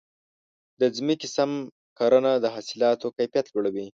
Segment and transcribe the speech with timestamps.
[0.79, 1.51] د ځمکې سم
[1.97, 3.87] کرنه د حاصلاتو کیفیت لوړوي.